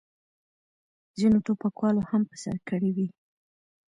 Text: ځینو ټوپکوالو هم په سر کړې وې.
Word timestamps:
ځینو 1.19 1.37
ټوپکوالو 1.45 2.01
هم 2.09 2.21
په 2.29 2.35
سر 2.43 2.57
کړې 2.69 2.89
وې. 2.95 3.07